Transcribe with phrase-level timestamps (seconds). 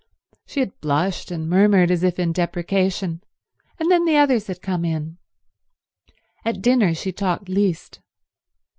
[0.47, 3.21] She had blushed, and murmured as if in deprecation,
[3.77, 5.19] and then the others had come in.
[6.43, 7.99] At dinner she talked least.